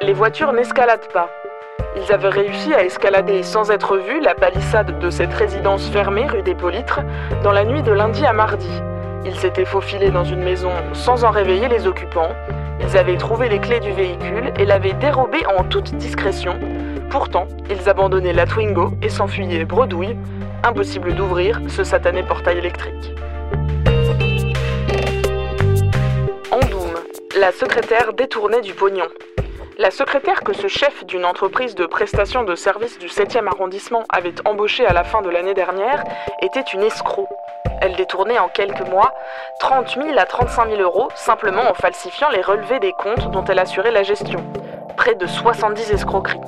Les 0.00 0.12
voitures 0.12 0.52
n'escaladent 0.52 1.12
pas. 1.12 1.28
Ils 1.96 2.12
avaient 2.12 2.28
réussi 2.28 2.72
à 2.72 2.84
escalader 2.84 3.42
sans 3.42 3.72
être 3.72 3.96
vus 3.96 4.20
la 4.20 4.36
palissade 4.36 5.00
de 5.00 5.10
cette 5.10 5.34
résidence 5.34 5.88
fermée 5.88 6.28
rue 6.28 6.42
des 6.42 6.54
Politres 6.54 7.00
dans 7.42 7.50
la 7.50 7.64
nuit 7.64 7.82
de 7.82 7.90
lundi 7.90 8.24
à 8.24 8.32
mardi. 8.32 8.70
Ils 9.24 9.34
s'étaient 9.34 9.64
faufilés 9.64 10.12
dans 10.12 10.22
une 10.22 10.44
maison 10.44 10.70
sans 10.92 11.24
en 11.24 11.30
réveiller 11.30 11.66
les 11.66 11.88
occupants. 11.88 12.30
Ils 12.80 12.96
avaient 12.96 13.16
trouvé 13.16 13.48
les 13.48 13.58
clés 13.58 13.80
du 13.80 13.90
véhicule 13.90 14.52
et 14.56 14.64
l'avaient 14.64 14.92
dérobé 14.92 15.38
en 15.58 15.64
toute 15.64 15.96
discrétion. 15.96 16.56
Pourtant, 17.10 17.48
ils 17.68 17.88
abandonnaient 17.88 18.32
la 18.32 18.46
Twingo 18.46 18.92
et 19.02 19.08
s'enfuyaient 19.08 19.64
bredouille. 19.64 20.16
Impossible 20.62 21.14
d'ouvrir 21.14 21.60
ce 21.66 21.82
satané 21.82 22.22
portail 22.22 22.58
électrique. 22.58 23.16
La 27.38 27.52
secrétaire 27.52 28.14
détournait 28.14 28.62
du 28.62 28.74
pognon. 28.74 29.06
La 29.78 29.92
secrétaire 29.92 30.42
que 30.42 30.52
ce 30.52 30.66
chef 30.66 31.06
d'une 31.06 31.24
entreprise 31.24 31.76
de 31.76 31.86
prestation 31.86 32.42
de 32.42 32.56
services 32.56 32.98
du 32.98 33.06
7e 33.06 33.46
arrondissement 33.46 34.02
avait 34.08 34.34
embauchée 34.44 34.84
à 34.84 34.92
la 34.92 35.04
fin 35.04 35.22
de 35.22 35.30
l'année 35.30 35.54
dernière 35.54 36.02
était 36.42 36.64
une 36.74 36.82
escroc. 36.82 37.28
Elle 37.80 37.94
détournait 37.94 38.40
en 38.40 38.48
quelques 38.48 38.88
mois 38.88 39.12
30 39.60 40.00
000 40.02 40.18
à 40.18 40.24
35 40.24 40.70
000 40.70 40.82
euros 40.82 41.10
simplement 41.14 41.70
en 41.70 41.74
falsifiant 41.74 42.28
les 42.30 42.42
relevés 42.42 42.80
des 42.80 42.92
comptes 42.92 43.30
dont 43.30 43.44
elle 43.44 43.60
assurait 43.60 43.92
la 43.92 44.02
gestion. 44.02 44.44
Près 44.96 45.14
de 45.14 45.26
70 45.26 45.92
escroqueries. 45.92 46.40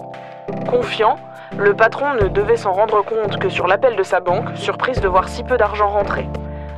Confiant, 0.69 1.21
le 1.57 1.75
patron 1.77 2.15
ne 2.15 2.27
devait 2.27 2.57
s'en 2.57 2.73
rendre 2.73 3.03
compte 3.05 3.39
que 3.39 3.49
sur 3.49 3.69
l'appel 3.69 3.95
de 3.95 4.03
sa 4.03 4.19
banque, 4.19 4.57
surprise 4.57 5.01
de 5.01 5.09
voir 5.09 5.29
si 5.29 5.45
peu 5.45 5.57
d'argent 5.57 5.89
rentrer. 5.89 6.27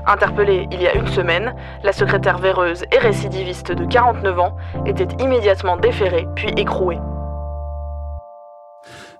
Interpellée 0.06 0.66
il 0.72 0.82
y 0.82 0.88
a 0.88 0.94
une 0.94 1.06
semaine, 1.06 1.54
la 1.84 1.92
secrétaire 1.92 2.38
véreuse 2.38 2.84
et 2.92 2.98
récidiviste 2.98 3.70
de 3.70 3.84
49 3.84 4.38
ans 4.40 4.56
était 4.84 5.08
immédiatement 5.22 5.76
déférée 5.76 6.26
puis 6.34 6.48
écrouée. 6.56 6.98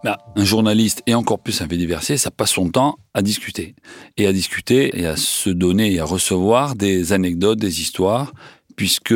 Bah, 0.05 0.19
un 0.34 0.44
journaliste 0.44 1.02
et 1.06 1.14
encore 1.14 1.39
plus 1.39 1.62
un 1.62 1.69
fait 1.69 1.77
diversier, 1.77 2.16
ça 2.16 2.33
passe 2.33 2.50
son 2.50 2.70
temps 2.70 2.97
à 3.14 3.22
discuter. 3.22 3.77
Et 4.16 4.27
à 4.27 4.33
discuter 4.33 4.98
et 4.98 5.06
à 5.06 5.16
se 5.16 5.50
donner 5.50 5.92
et 5.92 6.00
à 6.00 6.05
recevoir 6.05 6.74
des 6.74 7.12
anecdotes, 7.12 7.61
des 7.61 7.80
histoires, 7.80 8.33
puisque 8.74 9.14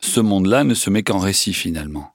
ce 0.00 0.20
monde-là 0.20 0.64
ne 0.64 0.74
se 0.74 0.90
met 0.90 1.04
qu'en 1.04 1.18
récit 1.18 1.52
finalement. 1.52 2.10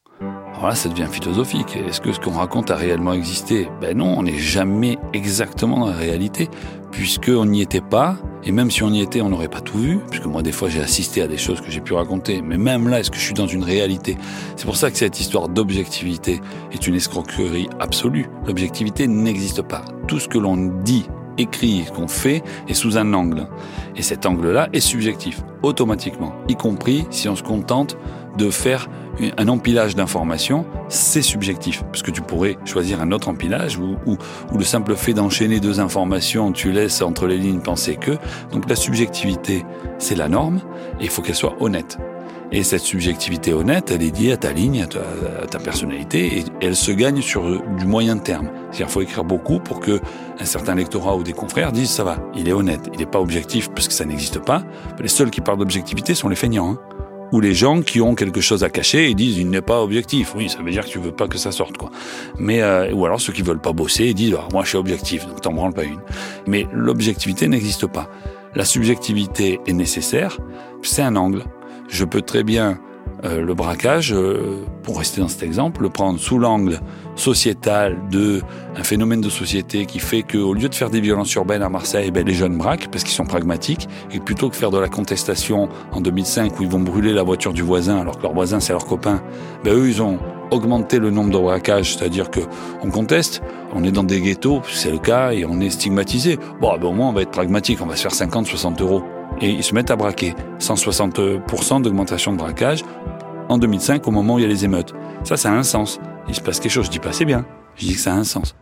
Alors 0.53 0.67
là, 0.67 0.75
ça 0.75 0.89
devient 0.89 1.07
philosophique. 1.09 1.77
Est-ce 1.87 2.01
que 2.01 2.11
ce 2.11 2.19
qu'on 2.19 2.31
raconte 2.31 2.69
a 2.69 2.75
réellement 2.75 3.13
existé? 3.13 3.69
Ben 3.79 3.97
non, 3.97 4.13
on 4.17 4.23
n'est 4.23 4.37
jamais 4.37 4.97
exactement 5.13 5.79
dans 5.79 5.87
la 5.87 5.95
réalité, 5.95 6.49
puisqu'on 6.91 7.45
n'y 7.45 7.61
était 7.61 7.81
pas, 7.81 8.17
et 8.43 8.51
même 8.51 8.71
si 8.71 8.83
on 8.83 8.91
y 8.91 9.01
était, 9.01 9.21
on 9.21 9.29
n'aurait 9.29 9.47
pas 9.47 9.61
tout 9.61 9.77
vu, 9.77 9.99
puisque 10.09 10.25
moi, 10.25 10.41
des 10.41 10.51
fois, 10.51 10.69
j'ai 10.69 10.81
assisté 10.81 11.21
à 11.21 11.27
des 11.27 11.37
choses 11.37 11.61
que 11.61 11.69
j'ai 11.69 11.81
pu 11.81 11.93
raconter. 11.93 12.41
Mais 12.41 12.57
même 12.57 12.87
là, 12.87 12.99
est-ce 12.99 13.11
que 13.11 13.17
je 13.17 13.23
suis 13.23 13.33
dans 13.33 13.47
une 13.47 13.63
réalité? 13.63 14.17
C'est 14.55 14.65
pour 14.65 14.75
ça 14.75 14.89
que 14.89 14.97
cette 14.97 15.19
histoire 15.19 15.47
d'objectivité 15.47 16.41
est 16.71 16.87
une 16.87 16.95
escroquerie 16.95 17.69
absolue. 17.79 18.27
L'objectivité 18.45 19.07
n'existe 19.07 19.61
pas. 19.61 19.83
Tout 20.07 20.19
ce 20.19 20.27
que 20.27 20.37
l'on 20.39 20.57
dit, 20.83 21.05
écrit, 21.37 21.85
qu'on 21.95 22.07
fait 22.07 22.43
est 22.67 22.73
sous 22.73 22.97
un 22.97 23.13
angle. 23.13 23.47
Et 23.95 24.01
cet 24.01 24.25
angle-là 24.25 24.69
est 24.73 24.79
subjectif, 24.79 25.41
automatiquement, 25.63 26.33
y 26.47 26.55
compris 26.55 27.05
si 27.09 27.29
on 27.29 27.35
se 27.35 27.43
contente 27.43 27.97
de 28.37 28.49
faire 28.49 28.89
un 29.37 29.47
empilage 29.47 29.95
d'informations, 29.95 30.65
c'est 30.89 31.21
subjectif, 31.21 31.83
parce 31.83 32.01
que 32.01 32.11
tu 32.11 32.21
pourrais 32.21 32.57
choisir 32.65 33.01
un 33.01 33.11
autre 33.11 33.29
empilage 33.29 33.77
ou, 33.77 33.97
le 34.57 34.63
simple 34.63 34.95
fait 34.95 35.13
d'enchaîner 35.13 35.59
deux 35.59 35.79
informations, 35.79 36.51
tu 36.51 36.71
laisses 36.71 37.01
entre 37.01 37.27
les 37.27 37.37
lignes 37.37 37.61
penser 37.61 37.95
que. 37.95 38.17
Donc 38.51 38.69
la 38.69 38.75
subjectivité, 38.75 39.65
c'est 39.97 40.15
la 40.15 40.29
norme, 40.29 40.61
et 40.99 41.05
il 41.05 41.09
faut 41.09 41.21
qu'elle 41.21 41.35
soit 41.35 41.55
honnête. 41.59 41.97
Et 42.53 42.63
cette 42.63 42.81
subjectivité 42.81 43.53
honnête, 43.53 43.91
elle 43.91 44.03
est 44.03 44.17
liée 44.17 44.33
à 44.33 44.37
ta 44.37 44.51
ligne, 44.51 44.83
à 44.83 45.47
ta, 45.47 45.59
personnalité, 45.59 46.39
et 46.39 46.45
elle 46.59 46.75
se 46.75 46.91
gagne 46.91 47.21
sur 47.21 47.43
du 47.77 47.85
moyen 47.85 48.17
terme. 48.17 48.49
C'est-à-dire 48.71 48.89
faut 48.89 49.01
écrire 49.01 49.23
beaucoup 49.23 49.59
pour 49.59 49.79
que 49.79 50.01
un 50.37 50.45
certain 50.45 50.75
lectorat 50.75 51.15
ou 51.15 51.23
des 51.23 51.31
confrères 51.31 51.71
disent 51.71 51.91
ça 51.91 52.03
va, 52.03 52.17
il 52.35 52.49
est 52.49 52.53
honnête, 52.53 52.89
il 52.91 52.99
n'est 52.99 53.05
pas 53.05 53.21
objectif 53.21 53.69
parce 53.69 53.87
que 53.87 53.93
ça 53.93 54.03
n'existe 54.03 54.39
pas. 54.39 54.63
Les 54.99 55.07
seuls 55.07 55.31
qui 55.31 55.39
parlent 55.39 55.59
d'objectivité 55.59 56.13
sont 56.13 56.27
les 56.27 56.35
feignants. 56.35 56.71
Hein 56.71 57.00
ou 57.31 57.39
les 57.39 57.53
gens 57.53 57.81
qui 57.81 58.01
ont 58.01 58.15
quelque 58.15 58.41
chose 58.41 58.63
à 58.63 58.69
cacher 58.69 59.09
et 59.09 59.13
disent 59.13 59.37
il 59.37 59.49
n'est 59.49 59.61
pas 59.61 59.81
objectif. 59.81 60.33
Oui, 60.35 60.49
ça 60.49 60.61
veut 60.61 60.71
dire 60.71 60.85
que 60.85 60.89
tu 60.89 60.99
veux 60.99 61.11
pas 61.11 61.27
que 61.27 61.37
ça 61.37 61.51
sorte 61.51 61.77
quoi. 61.77 61.91
Mais 62.37 62.61
euh, 62.61 62.91
ou 62.93 63.05
alors 63.05 63.21
ceux 63.21 63.33
qui 63.33 63.41
veulent 63.41 63.61
pas 63.61 63.73
bosser 63.73 64.05
et 64.05 64.13
disent 64.13 64.35
ah, 64.37 64.47
moi 64.51 64.63
je 64.63 64.69
suis 64.69 64.77
objectif 64.77 65.27
donc 65.27 65.41
t'en 65.41 65.53
branles 65.53 65.73
pas 65.73 65.83
une. 65.83 66.01
Mais 66.47 66.67
l'objectivité 66.73 67.47
n'existe 67.47 67.87
pas. 67.87 68.09
La 68.55 68.65
subjectivité 68.65 69.59
est 69.65 69.73
nécessaire. 69.73 70.37
C'est 70.83 71.01
un 71.01 71.15
angle. 71.15 71.43
Je 71.87 72.05
peux 72.05 72.21
très 72.21 72.43
bien 72.43 72.79
euh, 73.23 73.41
le 73.41 73.53
braquage, 73.53 74.13
euh, 74.13 74.65
pour 74.81 74.97
rester 74.97 75.21
dans 75.21 75.27
cet 75.27 75.43
exemple, 75.43 75.83
le 75.83 75.89
prendre 75.89 76.19
sous 76.19 76.39
l'angle 76.39 76.79
sociétal 77.15 77.97
de 78.09 78.41
un 78.75 78.83
phénomène 78.83 79.21
de 79.21 79.29
société 79.29 79.85
qui 79.85 79.99
fait 79.99 80.23
qu'au 80.23 80.53
lieu 80.55 80.69
de 80.69 80.73
faire 80.73 80.89
des 80.89 81.01
violences 81.01 81.31
urbaines 81.35 81.61
à 81.61 81.69
Marseille, 81.69 82.09
ben, 82.09 82.25
les 82.25 82.33
jeunes 82.33 82.57
braquent 82.57 82.87
parce 82.89 83.03
qu'ils 83.03 83.13
sont 83.13 83.25
pragmatiques 83.25 83.87
et 84.11 84.19
plutôt 84.19 84.49
que 84.49 84.55
faire 84.55 84.71
de 84.71 84.79
la 84.79 84.89
contestation 84.89 85.69
en 85.91 86.01
2005 86.01 86.59
où 86.59 86.63
ils 86.63 86.69
vont 86.69 86.79
brûler 86.79 87.13
la 87.13 87.21
voiture 87.21 87.53
du 87.53 87.61
voisin 87.61 87.99
alors 87.99 88.17
que 88.17 88.23
leur 88.23 88.33
voisin 88.33 88.59
c'est 88.59 88.73
leur 88.73 88.85
copain, 88.85 89.21
ben, 89.63 89.75
eux 89.75 89.87
ils 89.87 90.01
ont 90.01 90.17
augmenté 90.49 90.97
le 90.97 91.11
nombre 91.11 91.29
de 91.29 91.37
braquages, 91.37 91.95
c'est-à-dire 91.95 92.31
que 92.31 92.39
on 92.83 92.89
conteste, 92.89 93.43
on 93.73 93.83
est 93.83 93.91
dans 93.91 94.03
des 94.03 94.19
ghettos, 94.19 94.61
c'est 94.67 94.91
le 94.91 94.97
cas 94.97 95.31
et 95.31 95.45
on 95.45 95.59
est 95.59 95.69
stigmatisé. 95.69 96.39
Bon, 96.59 96.75
ben, 96.79 96.87
au 96.87 96.93
moins 96.93 97.09
on 97.09 97.13
va 97.13 97.21
être 97.21 97.31
pragmatique, 97.31 97.81
on 97.83 97.85
va 97.85 97.95
se 97.95 98.01
faire 98.01 98.15
50, 98.15 98.47
60 98.47 98.81
euros 98.81 99.03
et 99.41 99.49
ils 99.49 99.63
se 99.63 99.73
mettent 99.73 99.91
à 99.91 99.95
braquer. 99.95 100.33
160% 100.59 101.81
d'augmentation 101.81 102.31
de 102.31 102.37
braquage 102.37 102.83
en 103.49 103.57
2005 103.57 104.07
au 104.07 104.11
moment 104.11 104.35
où 104.35 104.39
il 104.39 104.43
y 104.43 104.45
a 104.45 104.47
les 104.47 104.65
émeutes. 104.65 104.93
Ça, 105.23 105.37
ça 105.37 105.49
a 105.49 105.53
un 105.53 105.63
sens. 105.63 105.99
Il 106.27 106.35
se 106.35 106.41
passe 106.41 106.59
quelque 106.59 106.71
chose. 106.71 106.85
Je 106.85 106.91
dis 106.91 106.99
pas 106.99 107.11
c'est 107.11 107.25
bien. 107.25 107.45
Je 107.75 107.85
dis 107.85 107.93
que 107.93 107.99
ça 107.99 108.13
a 108.13 108.15
un 108.15 108.23
sens. 108.23 108.55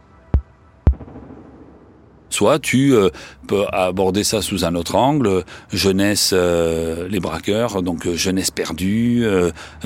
Soit 2.29 2.59
tu 2.59 2.93
euh, 2.93 3.09
peux 3.47 3.65
aborder 3.71 4.23
ça 4.23 4.41
sous 4.41 4.63
un 4.63 4.75
autre 4.75 4.95
angle, 4.95 5.43
jeunesse, 5.73 6.31
euh, 6.33 7.07
les 7.09 7.19
braqueurs, 7.19 7.81
donc 7.81 8.05
euh, 8.05 8.15
jeunesse 8.15 8.51
perdue, 8.51 9.25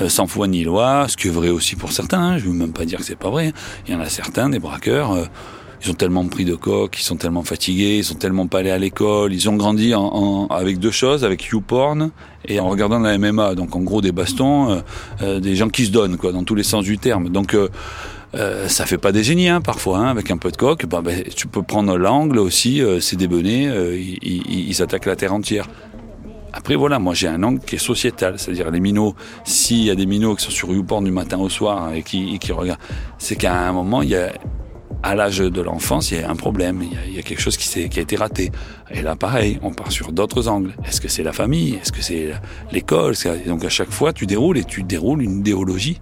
sans 0.08 0.28
foi 0.28 0.48
ni 0.48 0.64
loi, 0.64 1.06
ce 1.08 1.18
qui 1.18 1.30
est 1.30 1.32
vrai 1.32 1.50
aussi 1.50 1.76
pour 1.76 1.92
certains. 1.92 2.22
Hein. 2.22 2.38
je 2.38 2.46
ne 2.46 2.52
veux 2.52 2.58
même 2.58 2.74
pas 2.74 2.86
dire 2.86 3.00
que 3.00 3.06
c'est 3.06 3.16
pas 3.16 3.30
vrai. 3.30 3.48
Hein. 3.48 3.52
Il 3.88 3.94
y 3.94 3.96
en 3.96 4.02
a 4.02 4.10
certains 4.10 4.50
des 4.50 4.60
braqueurs 4.60 5.30
ils 5.84 5.92
ont 5.92 5.96
tellement 5.96 6.26
pris 6.26 6.46
de 6.46 6.56
coq, 6.56 6.98
ils 6.98 7.04
sont 7.04 7.18
tellement 7.18 7.44
fatigués, 7.44 7.98
ils 7.98 8.04
sont 8.04 8.16
tellement 8.16 8.48
pas 8.48 8.60
allés 8.60 8.72
à 8.72 8.78
l'école, 8.78 9.34
ils 9.34 9.50
ont 9.50 9.56
grandi 9.56 9.94
en, 9.94 10.48
avec 10.48 10.80
deux 10.80 10.92
choses, 10.92 11.26
avec 11.26 11.44
YouPorn 11.46 12.12
et 12.46 12.60
en 12.60 12.70
regardant 12.70 13.00
la 13.00 13.18
MMA. 13.18 13.56
Donc 13.56 13.76
en 13.76 13.82
gros 13.82 14.02
des 14.02 14.12
bastons, 14.12 14.72
euh, 14.72 14.80
euh, 15.22 15.40
des 15.40 15.56
gens 15.56 15.70
qui 15.70 15.86
se 15.86 15.92
donnent 15.92 16.18
quoi, 16.18 16.32
dans 16.32 16.44
tous 16.44 16.56
les 16.56 16.64
sens 16.64 16.86
du 16.86 16.98
terme. 16.98 17.30
Donc 17.30 17.54
euh, 17.54 17.68
euh, 18.36 18.68
ça 18.68 18.86
fait 18.86 18.98
pas 18.98 19.12
des 19.12 19.24
génies 19.24 19.50
hein, 19.50 19.62
parfois, 19.62 20.00
hein, 20.00 20.08
avec 20.08 20.32
un 20.32 20.38
peu 20.38 20.52
de 20.52 20.58
coq. 20.58 20.86
Bah, 20.86 21.02
ben, 21.04 21.24
tu 21.36 21.48
peux 21.48 21.64
prendre 21.64 21.98
l'angle 21.98 22.40
aussi, 22.40 22.82
c'est 23.02 23.18
des 23.18 23.28
benets, 23.28 23.70
ils, 24.00 24.70
ils 24.70 24.82
attaquent 24.82 25.06
la 25.06 25.18
terre 25.18 25.34
entière. 25.34 25.68
Après, 26.56 26.76
voilà, 26.76 27.00
moi 27.00 27.16
j'ai 27.16 27.28
un 27.28 27.42
angle 27.42 27.60
qui 27.60 27.76
est 27.76 27.80
sociétal, 27.80 28.36
c'est-à-dire 28.38 28.70
les 28.70 28.80
minots, 28.80 29.16
s'il 29.44 29.84
y 29.84 29.90
a 29.90 29.96
des 29.96 30.06
minots 30.06 30.36
qui 30.36 30.46
sont 30.46 30.52
sur 30.52 30.72
YouPorn 30.72 31.04
du 31.04 31.12
matin 31.12 31.40
au 31.40 31.50
soir 31.50 31.94
et 31.94 32.04
qui, 32.04 32.36
et 32.36 32.38
qui 32.38 32.52
regardent, 32.52 32.80
c'est 33.18 33.36
qu'à 33.36 33.68
un 33.68 33.74
moment, 33.74 34.04
il 34.04 34.10
y 34.10 34.16
a 34.16 34.32
à 35.04 35.16
l'âge 35.16 35.40
de 35.40 35.62
l'enfance, 35.62 36.12
il 36.12 36.22
y 36.22 36.24
a 36.24 36.30
un 36.30 36.36
problème, 36.36 36.82
il 37.08 37.14
y 37.14 37.20
a, 37.20 37.22
quelque 37.22 37.42
chose 37.42 37.58
qui, 37.58 37.90
qui, 37.90 38.00
a 38.00 38.02
été 38.02 38.16
raté. 38.16 38.52
Et 38.90 39.02
là, 39.02 39.16
pareil, 39.16 39.60
on 39.62 39.72
part 39.72 39.92
sur 39.92 40.14
d'autres 40.14 40.48
angles. 40.48 40.74
Est-ce 40.86 41.02
que 41.02 41.10
c'est 41.10 41.24
la 41.24 41.34
famille? 41.34 41.76
Est-ce 41.76 41.92
que 41.92 42.02
c'est 42.02 42.32
l'école? 42.72 43.14
Donc 43.46 43.66
à 43.66 43.70
chaque 43.70 43.92
fois, 43.92 44.14
tu 44.14 44.26
déroules 44.26 44.58
et 44.58 44.64
tu 44.64 44.84
déroules 44.84 45.22
une 45.22 45.40
idéologie 45.40 46.00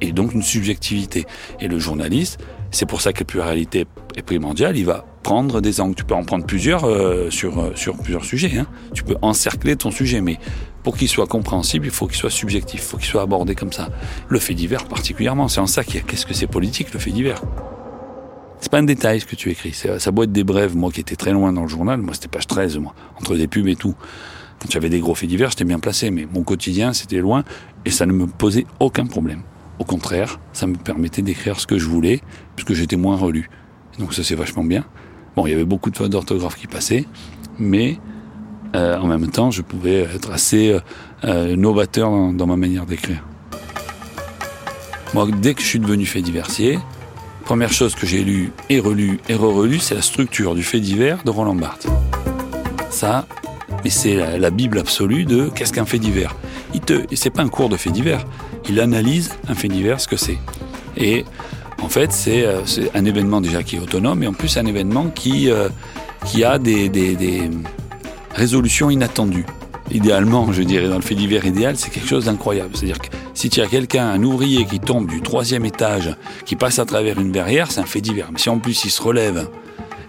et 0.00 0.12
donc 0.12 0.32
une 0.32 0.42
subjectivité. 0.42 1.26
Et 1.60 1.68
le 1.68 1.78
journaliste, 1.78 2.40
c'est 2.70 2.86
pour 2.86 3.02
ça 3.02 3.12
que 3.12 3.20
la 3.20 3.26
pluralité 3.26 3.86
est 4.16 4.22
primordiale, 4.22 4.76
il 4.76 4.86
va 4.86 5.04
prendre 5.22 5.60
des 5.60 5.80
angles. 5.80 5.94
Tu 5.94 6.04
peux 6.04 6.14
en 6.14 6.24
prendre 6.24 6.44
plusieurs 6.44 6.84
euh, 6.84 7.30
sur, 7.30 7.58
euh, 7.60 7.72
sur 7.74 7.96
plusieurs 7.96 8.24
sujets. 8.24 8.58
Hein. 8.58 8.66
Tu 8.94 9.04
peux 9.04 9.16
encercler 9.22 9.76
ton 9.76 9.90
sujet, 9.90 10.20
mais 10.20 10.38
pour 10.82 10.96
qu'il 10.96 11.08
soit 11.08 11.26
compréhensible, 11.26 11.86
il 11.86 11.92
faut 11.92 12.06
qu'il 12.06 12.16
soit 12.16 12.30
subjectif, 12.30 12.80
il 12.80 12.86
faut 12.86 12.96
qu'il 12.96 13.06
soit 13.06 13.22
abordé 13.22 13.54
comme 13.54 13.72
ça. 13.72 13.90
Le 14.28 14.38
fait 14.38 14.54
divers 14.54 14.86
particulièrement, 14.86 15.48
c'est 15.48 15.60
en 15.60 15.66
ça 15.66 15.82
y 15.94 15.98
a 15.98 16.00
qu'est-ce 16.00 16.26
que 16.26 16.34
c'est 16.34 16.46
politique, 16.48 16.92
le 16.92 16.98
fait 16.98 17.10
divers? 17.10 17.40
C'est 18.62 18.70
pas 18.70 18.78
un 18.78 18.84
détail 18.84 19.18
ce 19.18 19.26
que 19.26 19.34
tu 19.34 19.50
écris. 19.50 19.72
Ça 19.72 20.12
doit 20.12 20.24
être 20.24 20.30
des 20.30 20.44
brèves. 20.44 20.76
Moi 20.76 20.92
qui 20.92 21.00
étais 21.00 21.16
très 21.16 21.32
loin 21.32 21.52
dans 21.52 21.62
le 21.62 21.68
journal, 21.68 22.00
moi 22.00 22.14
c'était 22.14 22.28
page 22.28 22.46
13, 22.46 22.78
moi, 22.78 22.94
entre 23.20 23.34
des 23.34 23.48
pubs 23.48 23.66
et 23.66 23.74
tout. 23.74 23.96
Quand 24.60 24.70
j'avais 24.70 24.88
des 24.88 25.00
gros 25.00 25.16
faits 25.16 25.28
divers, 25.28 25.50
j'étais 25.50 25.64
bien 25.64 25.80
placé, 25.80 26.12
mais 26.12 26.28
mon 26.32 26.44
quotidien 26.44 26.92
c'était 26.92 27.18
loin 27.18 27.42
et 27.84 27.90
ça 27.90 28.06
ne 28.06 28.12
me 28.12 28.28
posait 28.28 28.64
aucun 28.78 29.04
problème. 29.04 29.42
Au 29.80 29.84
contraire, 29.84 30.38
ça 30.52 30.68
me 30.68 30.76
permettait 30.76 31.22
d'écrire 31.22 31.58
ce 31.58 31.66
que 31.66 31.76
je 31.76 31.86
voulais, 31.86 32.20
puisque 32.54 32.72
j'étais 32.74 32.94
moins 32.96 33.16
relu. 33.16 33.50
donc 33.98 34.14
ça 34.14 34.22
c'est 34.22 34.36
vachement 34.36 34.62
bien. 34.62 34.84
Bon, 35.34 35.44
il 35.44 35.50
y 35.50 35.54
avait 35.54 35.64
beaucoup 35.64 35.90
de 35.90 35.96
fautes 35.96 36.10
d'orthographe 36.10 36.54
qui 36.54 36.68
passaient, 36.68 37.04
mais 37.58 37.98
euh, 38.76 38.96
en 38.96 39.08
même 39.08 39.28
temps, 39.28 39.50
je 39.50 39.62
pouvais 39.62 40.02
être 40.02 40.30
assez 40.30 40.70
euh, 40.70 40.80
euh, 41.24 41.56
novateur 41.56 42.10
dans, 42.32 42.46
ma 42.46 42.56
manière 42.56 42.86
d'écrire. 42.86 43.24
Moi, 45.14 45.26
dès 45.40 45.54
que 45.54 45.62
je 45.62 45.66
suis 45.66 45.80
devenu 45.80 46.06
fait 46.06 46.22
diversier, 46.22 46.78
première 47.42 47.72
chose 47.72 47.94
que 47.94 48.06
j'ai 48.06 48.24
lu 48.24 48.52
et 48.70 48.80
relu 48.80 49.20
et 49.28 49.34
re-relu, 49.34 49.78
c'est 49.78 49.94
la 49.94 50.02
structure 50.02 50.54
du 50.54 50.62
fait 50.62 50.80
divers 50.80 51.22
de 51.24 51.30
Roland 51.30 51.54
Barthes. 51.54 51.86
Ça, 52.90 53.26
mais 53.84 53.90
c'est 53.90 54.38
la, 54.38 54.50
bible 54.50 54.78
absolue 54.78 55.24
de 55.24 55.50
qu'est-ce 55.54 55.72
qu'un 55.72 55.84
fait 55.84 55.98
divers. 55.98 56.34
Il 56.74 56.80
te, 56.80 57.02
c'est 57.14 57.30
pas 57.30 57.42
un 57.42 57.48
cours 57.48 57.68
de 57.68 57.76
fait 57.76 57.90
divers. 57.90 58.24
Il 58.68 58.80
analyse 58.80 59.32
un 59.48 59.54
fait 59.54 59.68
divers, 59.68 60.00
ce 60.00 60.08
que 60.08 60.16
c'est. 60.16 60.38
Et 60.96 61.24
en 61.82 61.88
fait, 61.88 62.12
c'est, 62.12 62.46
un 62.94 63.04
événement 63.04 63.40
déjà 63.40 63.62
qui 63.62 63.76
est 63.76 63.80
autonome, 63.80 64.22
et 64.22 64.26
en 64.26 64.32
plus 64.32 64.56
un 64.56 64.66
événement 64.66 65.08
qui, 65.08 65.50
qui 66.24 66.44
a 66.44 66.58
des, 66.58 66.88
des, 66.88 67.16
des 67.16 67.50
résolutions 68.34 68.90
inattendues 68.90 69.46
idéalement, 69.92 70.52
je 70.52 70.62
dirais, 70.62 70.88
dans 70.88 70.96
le 70.96 71.02
fait 71.02 71.14
divers 71.14 71.44
idéal, 71.44 71.76
c'est 71.76 71.90
quelque 71.90 72.08
chose 72.08 72.26
d'incroyable. 72.26 72.70
C'est-à-dire 72.74 72.98
que 72.98 73.08
si 73.42 73.50
tu 73.50 73.60
as 73.60 73.66
quelqu'un, 73.66 74.08
un 74.08 74.22
ouvrier 74.22 74.64
qui 74.66 74.78
tombe 74.78 75.08
du 75.08 75.20
troisième 75.20 75.64
étage, 75.64 76.14
qui 76.44 76.54
passe 76.54 76.78
à 76.78 76.84
travers 76.84 77.18
une 77.18 77.32
barrière, 77.32 77.72
c'est 77.72 77.80
un 77.80 77.86
fait 77.86 78.00
divers. 78.00 78.28
Mais 78.30 78.38
si 78.38 78.48
en 78.48 78.60
plus 78.60 78.84
il 78.84 78.90
se 78.90 79.02
relève 79.02 79.48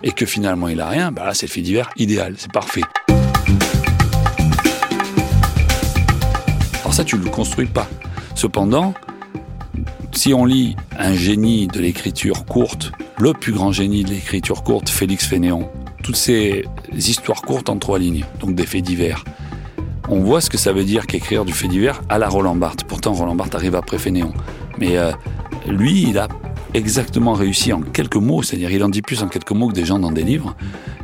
et 0.03 0.12
que 0.12 0.27
finalement 0.27 0.68
il 0.68 0.80
a 0.80 0.88
rien, 0.88 1.12
bah 1.12 1.25
là 1.25 1.33
c'est 1.33 1.47
le 1.47 1.51
fait 1.51 1.62
divers 1.62 1.89
idéal, 1.97 2.35
c'est 2.38 2.51
parfait. 2.51 2.83
Alors 6.81 6.94
ça, 6.94 7.03
tu 7.03 7.15
ne 7.15 7.24
le 7.24 7.31
construis 7.31 7.65
pas. 7.65 7.89
Cependant, 8.35 8.94
si 10.12 10.31
on 10.35 10.45
lit 10.45 10.75
un 11.00 11.15
génie 11.15 11.65
de 11.65 11.80
l'écriture 11.80 12.45
courte, 12.45 12.91
le 13.18 13.33
plus 13.33 13.51
grand 13.51 13.71
génie 13.71 14.03
de 14.03 14.12
l'écriture 14.12 14.62
courte, 14.62 14.89
Félix 14.89 15.25
Fénéon, 15.25 15.71
toutes 16.03 16.18
ces 16.18 16.65
histoires 16.95 17.41
courtes 17.41 17.69
en 17.69 17.80
trois 17.80 17.97
lignes, 17.97 18.25
donc 18.41 18.53
des 18.53 18.68
faits 18.68 18.83
divers, 18.83 19.24
on 20.07 20.19
voit 20.19 20.41
ce 20.41 20.51
que 20.51 20.57
ça 20.57 20.71
veut 20.71 20.83
dire 20.83 21.07
qu'écrire 21.07 21.45
du 21.45 21.53
fait 21.53 21.68
divers 21.68 22.01
à 22.09 22.19
la 22.19 22.30
Roland 22.30 22.56
Barthes. 22.56 22.82
Roland 23.11 23.35
Barthes 23.35 23.55
arrive 23.55 23.75
après 23.75 23.97
Fénéon. 23.97 24.31
Mais 24.77 24.97
euh, 24.97 25.11
lui, 25.67 26.03
il 26.03 26.17
a 26.17 26.27
exactement 26.73 27.33
réussi 27.33 27.73
en 27.73 27.81
quelques 27.81 28.15
mots, 28.15 28.41
c'est-à-dire 28.41 28.71
il 28.71 28.83
en 28.83 28.89
dit 28.89 29.01
plus 29.01 29.21
en 29.23 29.27
quelques 29.27 29.51
mots 29.51 29.67
que 29.67 29.73
des 29.73 29.85
gens 29.85 30.00
dans 30.00 30.11
des 30.11 30.23
livres, 30.23 30.55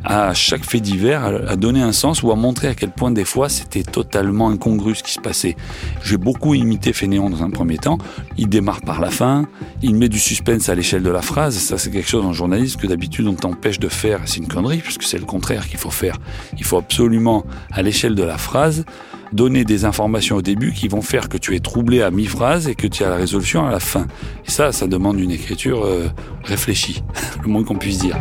à 0.04 0.34
chaque 0.34 0.66
fait 0.66 0.80
divers, 0.80 1.24
à 1.26 1.56
donner 1.56 1.82
un 1.82 1.92
sens 1.92 2.24
ou 2.24 2.32
à 2.32 2.36
montrer 2.36 2.68
à 2.68 2.76
quel 2.76 2.92
point 2.92 3.12
des 3.12 3.26
fois 3.26 3.50
c'était 3.50 3.84
totalement 3.84 4.50
incongru 4.50 4.96
ce 4.96 5.04
qui 5.04 5.14
se 5.14 5.20
passait. 5.20 5.56
J'ai 6.04 6.18
beaucoup 6.18 6.54
imité 6.54 6.94
Fénéon 6.94 7.30
dans 7.30 7.44
un 7.44 7.50
premier 7.50 7.78
temps. 7.78 7.98
Il 8.38 8.50
démarre 8.50 8.82
par 8.82 9.02
la 9.02 9.10
fin, 9.10 9.48
il 9.82 9.96
met 9.96 10.10
du 10.10 10.20
suspense 10.20 10.70
à 10.70 10.76
l'échelle 10.76 11.04
de 11.04 11.10
la 11.10 11.22
phrase. 11.22 11.58
Ça, 11.58 11.78
c'est 11.78 11.92
quelque 11.92 12.10
chose 12.10 12.26
en 12.26 12.34
journalisme 12.34 12.80
que 12.80 12.88
d'habitude 12.88 13.28
on 13.28 13.34
t'empêche 13.34 13.80
de 13.80 13.90
faire. 13.90 14.22
C'est 14.26 14.38
une 14.38 14.48
connerie, 14.48 14.80
puisque 14.80 15.04
c'est 15.04 15.18
le 15.18 15.26
contraire 15.26 15.68
qu'il 15.68 15.80
faut 15.80 15.92
faire. 15.92 16.18
Il 16.58 16.64
faut 16.64 16.78
absolument, 16.78 17.46
à 17.72 17.82
l'échelle 17.82 18.16
de 18.16 18.24
la 18.24 18.38
phrase, 18.38 18.86
donner 19.34 19.64
des 19.64 19.86
informations 19.86 20.38
au 20.38 20.42
début 20.42 20.74
qui 20.74 20.88
vont 20.88 21.02
faire 21.02 21.30
que 21.30 21.38
tu 21.38 21.56
es 21.56 21.60
troublé 21.60 22.02
à 22.02 22.12
mi-phrase 22.12 22.68
et 22.68 22.76
que 22.76 22.88
tu 22.88 23.04
as 23.04 23.10
la 23.10 23.16
résolution 23.16 23.66
à 23.66 23.72
la 23.72 23.80
fin. 23.80 24.08
Et 24.48 24.52
ça, 24.52 24.72
ça 24.72 24.88
demande 24.88 25.20
une 25.20 25.32
écriture 25.32 25.86
euh, 25.86 26.08
réfléchie, 26.44 27.04
le 27.44 27.50
moins 27.50 27.64
qu'on 27.64 27.76
puisse 27.76 28.00
dire. 28.00 28.18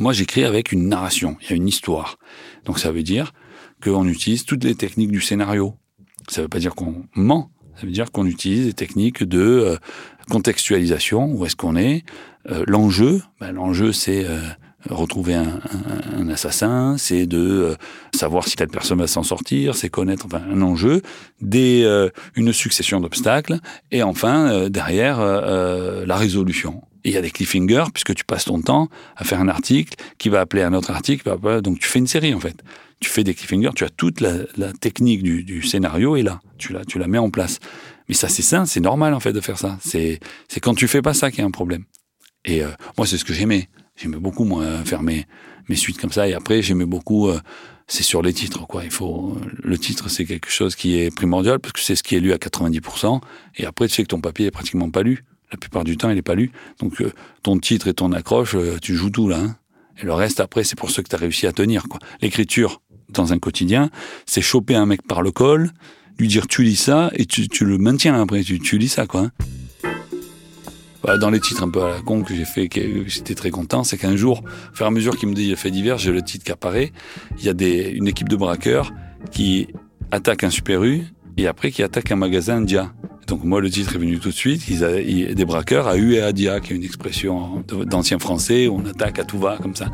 Moi, 0.00 0.14
j'écris 0.14 0.44
avec 0.44 0.72
une 0.72 0.88
narration, 0.88 1.36
il 1.42 1.50
y 1.50 1.52
a 1.52 1.56
une 1.56 1.68
histoire. 1.68 2.16
Donc 2.64 2.78
ça 2.78 2.90
veut 2.90 3.02
dire 3.02 3.34
qu'on 3.82 4.08
utilise 4.08 4.46
toutes 4.46 4.64
les 4.64 4.74
techniques 4.74 5.10
du 5.10 5.20
scénario. 5.20 5.74
Ça 6.28 6.40
ne 6.40 6.44
veut 6.44 6.48
pas 6.48 6.58
dire 6.58 6.74
qu'on 6.74 7.04
ment, 7.14 7.50
ça 7.76 7.84
veut 7.84 7.92
dire 7.92 8.10
qu'on 8.10 8.24
utilise 8.24 8.64
des 8.64 8.72
techniques 8.72 9.22
de 9.22 9.40
euh, 9.40 9.76
contextualisation, 10.30 11.30
où 11.30 11.44
est-ce 11.44 11.54
qu'on 11.54 11.76
est. 11.76 12.04
Euh, 12.50 12.64
l'enjeu, 12.66 13.20
ben, 13.40 13.52
l'enjeu 13.52 13.92
c'est 13.92 14.24
euh, 14.24 14.40
retrouver 14.88 15.34
un, 15.34 16.28
assassin, 16.30 16.96
c'est 16.96 17.26
de 17.26 17.76
savoir 18.14 18.48
si 18.48 18.56
telle 18.56 18.68
personne 18.68 19.00
va 19.00 19.06
s'en 19.06 19.22
sortir, 19.22 19.74
c'est 19.74 19.90
connaître 19.90 20.24
enfin, 20.24 20.40
un 20.50 20.62
enjeu, 20.62 21.02
des, 21.42 22.08
une 22.34 22.54
succession 22.54 23.00
d'obstacles, 23.00 23.58
et 23.90 24.02
enfin, 24.02 24.70
derrière, 24.70 25.20
la 25.20 26.16
résolution. 26.16 26.80
Il 27.04 27.12
y 27.12 27.16
a 27.16 27.22
des 27.22 27.30
cliffhangers, 27.30 27.84
puisque 27.92 28.14
tu 28.14 28.24
passes 28.24 28.44
ton 28.44 28.60
temps 28.60 28.88
à 29.16 29.24
faire 29.24 29.40
un 29.40 29.48
article 29.48 29.94
qui 30.18 30.28
va 30.28 30.40
appeler 30.40 30.62
un 30.62 30.74
autre 30.74 30.90
article. 30.90 31.30
Donc 31.62 31.78
tu 31.78 31.88
fais 31.88 31.98
une 31.98 32.06
série, 32.06 32.34
en 32.34 32.40
fait. 32.40 32.62
Tu 33.00 33.08
fais 33.08 33.24
des 33.24 33.34
cliffhangers, 33.34 33.70
tu 33.74 33.84
as 33.84 33.88
toute 33.88 34.20
la, 34.20 34.72
technique 34.80 35.22
du, 35.22 35.62
scénario 35.62 36.16
et 36.16 36.22
là, 36.22 36.40
tu 36.58 36.72
la, 36.72 37.06
mets 37.06 37.18
en 37.18 37.30
place. 37.30 37.58
Mais 38.08 38.14
ça, 38.14 38.28
c'est 38.28 38.42
ça, 38.42 38.66
c'est 38.66 38.80
normal, 38.80 39.14
en 39.14 39.20
fait, 39.20 39.32
de 39.32 39.40
faire 39.40 39.58
ça. 39.58 39.78
C'est 39.80 40.20
quand 40.60 40.74
tu 40.74 40.88
fais 40.88 41.02
pas 41.02 41.14
ça 41.14 41.30
qu'il 41.30 41.40
y 41.40 41.42
a 41.42 41.46
un 41.46 41.50
problème. 41.50 41.84
Et 42.44 42.62
euh, 42.62 42.68
moi, 42.96 43.06
c'est 43.06 43.18
ce 43.18 43.24
que 43.24 43.34
j'aimais. 43.34 43.68
J'aimais 43.96 44.16
beaucoup, 44.16 44.44
moi, 44.44 44.64
faire 44.84 45.02
mes, 45.02 45.26
mes 45.68 45.76
suites 45.76 45.98
comme 45.98 46.12
ça. 46.12 46.28
Et 46.28 46.34
après, 46.34 46.62
j'aimais 46.62 46.86
beaucoup... 46.86 47.28
Euh, 47.28 47.40
c'est 47.90 48.04
sur 48.04 48.22
les 48.22 48.32
titres, 48.32 48.66
quoi. 48.68 48.84
Il 48.84 48.90
faut, 48.90 49.36
le 49.64 49.76
titre, 49.76 50.08
c'est 50.08 50.24
quelque 50.24 50.48
chose 50.48 50.76
qui 50.76 50.96
est 50.96 51.12
primordial 51.12 51.58
parce 51.58 51.72
que 51.72 51.80
c'est 51.80 51.96
ce 51.96 52.04
qui 52.04 52.14
est 52.14 52.20
lu 52.20 52.32
à 52.32 52.36
90%. 52.36 53.20
Et 53.56 53.66
après, 53.66 53.88
tu 53.88 53.94
sais 53.96 54.02
que 54.04 54.08
ton 54.08 54.20
papier 54.20 54.46
est 54.46 54.52
pratiquement 54.52 54.90
pas 54.90 55.02
lu. 55.02 55.24
La 55.52 55.58
plupart 55.58 55.84
du 55.84 55.96
temps, 55.96 56.10
il 56.10 56.14
n'est 56.14 56.22
pas 56.22 56.34
lu. 56.34 56.52
Donc, 56.78 57.00
euh, 57.00 57.12
ton 57.42 57.58
titre 57.58 57.88
et 57.88 57.94
ton 57.94 58.12
accroche, 58.12 58.54
euh, 58.54 58.78
tu 58.80 58.94
joues 58.94 59.10
tout 59.10 59.28
là. 59.28 59.38
Hein. 59.38 59.56
et 60.00 60.04
le 60.04 60.12
reste, 60.12 60.40
après, 60.40 60.64
c'est 60.64 60.78
pour 60.78 60.90
ceux 60.90 61.02
que 61.02 61.08
tu 61.08 61.14
as 61.16 61.18
réussi 61.18 61.46
à 61.46 61.52
tenir. 61.52 61.84
quoi. 61.88 61.98
L'écriture, 62.20 62.80
dans 63.08 63.32
un 63.32 63.38
quotidien, 63.38 63.90
c'est 64.26 64.40
choper 64.40 64.74
un 64.76 64.86
mec 64.86 65.02
par 65.02 65.22
le 65.22 65.32
col, 65.32 65.70
lui 66.18 66.28
dire 66.28 66.46
tu 66.46 66.62
lis 66.62 66.76
ça, 66.76 67.10
et 67.14 67.26
tu, 67.26 67.48
le 67.64 67.78
maintiens 67.78 68.20
après, 68.20 68.42
tu, 68.42 68.60
tu 68.60 68.78
lis 68.78 68.88
ça. 68.88 69.06
quoi. 69.06 69.30
Hein. 71.04 71.18
dans 71.18 71.30
les 71.30 71.40
titres 71.40 71.64
un 71.64 71.70
peu 71.70 71.82
à 71.82 71.88
la 71.88 72.00
con 72.00 72.22
que 72.22 72.34
j'ai 72.34 72.44
fait, 72.44 72.68
j'étais 73.06 73.34
très 73.34 73.50
content, 73.50 73.82
c'est 73.82 73.98
qu'un 73.98 74.16
jour, 74.16 74.44
au 74.72 74.76
fur 74.76 74.86
et 74.86 74.88
à 74.88 74.92
mesure 74.92 75.16
qu'il 75.16 75.28
me 75.28 75.34
dit 75.34 75.54
fait 75.56 75.70
divers, 75.72 75.98
j'ai 75.98 76.12
le 76.12 76.22
titre 76.22 76.44
qui 76.44 76.52
apparaît. 76.52 76.92
Il 77.38 77.44
y 77.44 77.48
a 77.48 77.54
des, 77.54 77.90
une 77.90 78.06
équipe 78.06 78.28
de 78.28 78.36
braqueurs 78.36 78.92
qui 79.32 79.68
attaque 80.12 80.44
un 80.44 80.50
Super 80.50 80.84
U 80.84 81.02
et 81.36 81.46
après 81.46 81.70
qui 81.70 81.82
attaque 81.82 82.10
un 82.12 82.16
magasin 82.16 82.60
Dia. 82.60 82.92
Donc 83.30 83.44
moi, 83.44 83.60
le 83.60 83.70
titre 83.70 83.94
est 83.94 83.98
venu 83.98 84.18
tout 84.18 84.30
de 84.30 84.34
suite. 84.34 84.68
Ils 84.68 84.82
avaient, 84.82 85.04
des 85.04 85.44
braqueurs 85.44 85.86
à 85.86 85.96
U 85.96 86.14
et 86.14 86.20
à 86.20 86.32
Dia, 86.32 86.58
qui 86.58 86.72
est 86.72 86.76
une 86.76 86.82
expression 86.82 87.62
d'ancien 87.86 88.18
français, 88.18 88.66
on 88.66 88.84
attaque 88.84 89.20
à 89.20 89.24
tout 89.24 89.38
va, 89.38 89.56
comme 89.56 89.76
ça. 89.76 89.86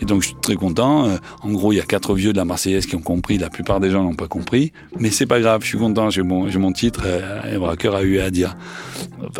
Et 0.00 0.04
donc 0.04 0.22
je 0.22 0.28
suis 0.28 0.36
très 0.42 0.56
content. 0.56 1.06
Euh, 1.06 1.16
en 1.42 1.52
gros, 1.52 1.72
il 1.72 1.76
y 1.76 1.80
a 1.80 1.84
quatre 1.84 2.14
vieux 2.14 2.32
de 2.32 2.36
la 2.36 2.44
Marseillaise 2.44 2.86
qui 2.86 2.96
ont 2.96 3.00
compris. 3.00 3.38
La 3.38 3.48
plupart 3.48 3.78
des 3.78 3.90
gens 3.90 4.02
n'ont 4.02 4.16
pas 4.16 4.26
compris. 4.26 4.72
Mais 4.98 5.10
c'est 5.10 5.26
pas 5.26 5.38
grave, 5.38 5.60
je 5.62 5.68
suis 5.68 5.78
content. 5.78 6.10
J'ai 6.10 6.22
mon, 6.22 6.50
mon 6.58 6.72
titre, 6.72 7.02
euh, 7.06 7.52
les 7.52 7.58
braqueurs 7.58 7.94
à 7.94 8.02
U 8.02 8.16
et 8.16 8.22
à 8.22 8.30
Dia. 8.32 8.56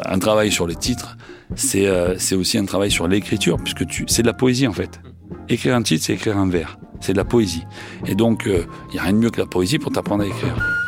un 0.05 0.19
travail 0.21 0.53
sur 0.53 0.69
le 0.69 0.77
titre, 0.77 1.17
c'est 1.57 1.89
euh, 1.89 2.15
aussi 2.35 2.57
un 2.57 2.67
travail 2.67 2.93
sur 2.93 3.09
l'écriture, 3.09 3.57
puisque 3.57 3.85
c'est 4.07 4.23
de 4.23 4.29
la 4.29 4.33
poésie 4.33 4.69
en 4.69 4.73
fait. 4.73 5.01
Écrire 5.49 5.75
un 5.75 5.83
titre, 5.83 6.05
c'est 6.05 6.13
écrire 6.13 6.39
un 6.39 6.49
vers. 6.49 6.79
C'est 7.01 7.15
de 7.15 7.19
la 7.19 7.25
poésie. 7.25 7.65
Et 8.07 8.15
donc, 8.15 8.45
il 8.47 8.93
n'y 8.93 9.01
a 9.01 9.03
rien 9.03 9.13
de 9.13 9.19
mieux 9.19 9.31
que 9.31 9.41
la 9.41 9.47
poésie 9.47 9.79
pour 9.79 9.91
t'apprendre 9.91 10.23
à 10.23 10.27
écrire. 10.27 10.80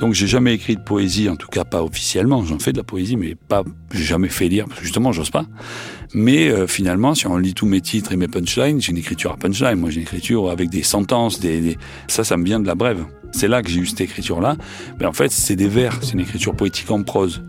Donc 0.00 0.14
j'ai 0.14 0.26
jamais 0.26 0.54
écrit 0.54 0.76
de 0.76 0.80
poésie, 0.80 1.28
en 1.28 1.36
tout 1.36 1.48
cas 1.48 1.64
pas 1.64 1.82
officiellement. 1.82 2.44
J'en 2.44 2.58
fais 2.58 2.72
de 2.72 2.78
la 2.78 2.84
poésie, 2.84 3.16
mais 3.16 3.34
pas, 3.34 3.62
j'ai 3.92 4.04
jamais 4.04 4.28
fait 4.28 4.48
lire 4.48 4.64
parce 4.66 4.80
que 4.80 4.84
justement 4.84 5.12
j'ose 5.12 5.30
pas. 5.30 5.44
Mais 6.14 6.48
euh, 6.48 6.66
finalement, 6.66 7.14
si 7.14 7.26
on 7.26 7.36
lit 7.36 7.54
tous 7.54 7.66
mes 7.66 7.80
titres 7.80 8.12
et 8.12 8.16
mes 8.16 8.26
punchlines, 8.26 8.80
j'ai 8.80 8.90
une 8.90 8.98
écriture 8.98 9.32
à 9.32 9.36
punchline. 9.36 9.76
Moi, 9.76 9.90
j'ai 9.90 9.96
une 9.96 10.02
écriture 10.02 10.50
avec 10.50 10.70
des 10.70 10.82
sentences, 10.82 11.38
des, 11.38 11.76
ça, 12.08 12.24
ça 12.24 12.36
me 12.36 12.44
vient 12.44 12.58
de 12.60 12.66
la 12.66 12.74
brève. 12.74 13.04
C'est 13.30 13.46
là 13.46 13.62
que 13.62 13.68
j'ai 13.68 13.80
eu 13.80 13.86
cette 13.86 14.00
écriture-là. 14.00 14.56
Mais 14.98 15.06
en 15.06 15.12
fait, 15.12 15.30
c'est 15.30 15.54
des 15.54 15.68
vers, 15.68 15.98
c'est 16.02 16.14
une 16.14 16.20
écriture 16.20 16.56
poétique 16.56 16.90
en 16.90 17.02
prose 17.02 17.42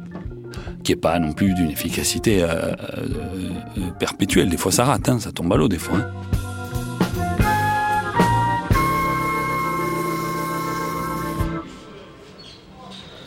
qui 0.84 0.92
est 0.92 0.98
pas 0.98 1.20
non 1.20 1.32
plus 1.32 1.54
d'une 1.54 1.70
efficacité 1.70 2.44
euh, 2.44 2.48
euh, 2.48 3.90
perpétuelle. 4.00 4.50
Des 4.50 4.58
fois, 4.58 4.72
ça 4.72 4.86
rate, 4.86 5.10
hein, 5.10 5.20
ça 5.20 5.32
tombe 5.32 5.52
à 5.54 5.56
l'eau 5.56 5.68
des 5.68 5.80
fois. 5.80 5.98
Hein. 5.98 6.41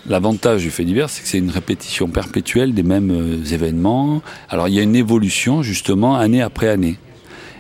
L'avantage 0.06 0.62
du 0.62 0.70
fait 0.70 0.84
divers, 0.84 1.08
c'est 1.08 1.23
que 1.23 1.28
c'est 1.28 1.38
une 1.38 1.50
répétition 1.50 2.08
perpétuelle 2.08 2.75
des 2.75 2.82
mêmes 2.82 3.11
euh, 3.11 3.44
événements. 3.44 4.23
Alors 4.50 4.68
il 4.68 4.75
y 4.75 4.78
a 4.78 4.82
une 4.82 4.96
évolution 4.96 5.62
justement 5.62 6.16
année 6.16 6.42
après 6.42 6.68
année. 6.68 6.99